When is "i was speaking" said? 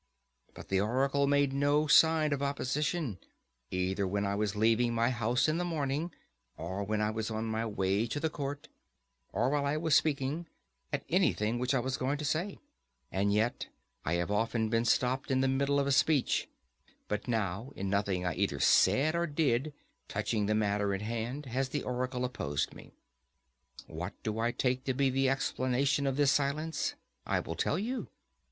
9.63-10.47